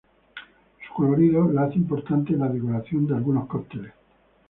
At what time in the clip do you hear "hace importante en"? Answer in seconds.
1.65-2.39